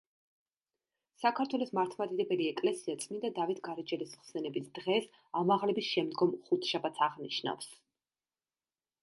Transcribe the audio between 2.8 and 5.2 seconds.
წმინდა დავით გარეჯელის ხსენების დღეს